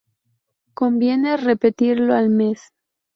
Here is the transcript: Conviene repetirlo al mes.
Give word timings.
Conviene 0.73 1.37
repetirlo 1.37 2.15
al 2.15 2.29
mes. 2.31 2.71